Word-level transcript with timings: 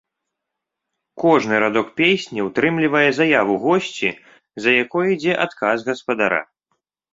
Кожны 1.23 1.55
радок 1.63 1.91
песні 2.01 2.39
ўтрымлівае 2.47 3.05
заяву 3.19 3.53
госці, 3.67 4.09
за 4.67 4.77
якой 4.83 5.05
ідзе 5.15 5.39
адказ 5.49 5.89
гаспадара. 5.93 6.45